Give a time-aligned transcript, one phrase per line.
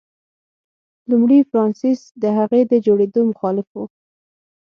[1.09, 3.77] لومړي فرانسیس د هغې د جوړېدو مخالف و.